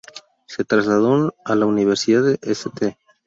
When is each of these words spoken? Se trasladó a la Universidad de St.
Se 0.47 0.63
trasladó 0.63 1.35
a 1.45 1.53
la 1.53 1.67
Universidad 1.67 2.23
de 2.23 2.39
St. 2.41 2.97